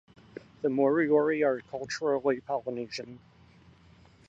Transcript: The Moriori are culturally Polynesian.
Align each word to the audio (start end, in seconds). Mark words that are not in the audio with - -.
The 0.63 0.67
Moriori 0.69 1.45
are 1.45 1.61
culturally 1.69 2.39
Polynesian. 2.41 3.19